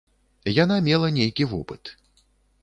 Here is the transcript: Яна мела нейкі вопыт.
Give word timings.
Яна 0.63 0.77
мела 0.87 1.11
нейкі 1.19 1.47
вопыт. 1.53 1.93